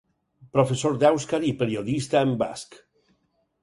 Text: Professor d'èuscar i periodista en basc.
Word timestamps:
Professor 0.55 0.97
d'èuscar 1.03 1.43
i 1.51 1.53
periodista 1.61 2.27
en 2.29 2.37
basc. 2.45 2.85